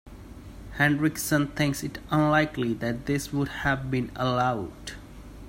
[0.79, 4.93] Hendriksen thinks it unlikely that this would have been allowed.